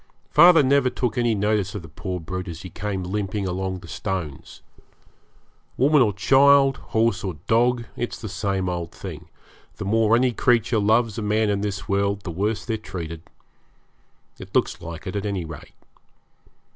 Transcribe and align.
Father 0.31 0.63
never 0.63 0.89
took 0.89 1.15
any 1.15 1.35
notice 1.35 1.75
of 1.75 1.83
the 1.83 1.87
poor 1.87 2.19
brute 2.19 2.47
as 2.47 2.63
he 2.63 2.71
came 2.71 3.03
limping 3.03 3.47
along 3.47 3.77
the 3.81 3.87
stones. 3.87 4.63
Woman 5.77 6.01
or 6.01 6.11
child, 6.11 6.77
horse 6.77 7.23
or 7.23 7.35
dog, 7.45 7.85
it's 7.95 8.19
the 8.19 8.27
same 8.27 8.67
old 8.67 8.91
thing 8.93 9.27
the 9.75 9.85
more 9.85 10.15
any 10.15 10.31
creature 10.33 10.79
loves 10.79 11.19
a 11.19 11.21
man 11.21 11.51
in 11.51 11.61
this 11.61 11.87
world 11.87 12.21
the 12.21 12.31
worse 12.31 12.65
they're 12.65 12.77
treated. 12.77 13.21
It 14.39 14.55
looks 14.55 14.81
like 14.81 15.05
it, 15.05 15.15
at 15.15 15.23
any 15.27 15.45
rate. 15.45 15.75